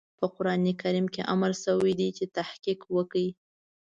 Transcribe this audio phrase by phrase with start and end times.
[0.19, 3.27] په قرآن کريم کې امر شوی چې تحقيق وکړئ.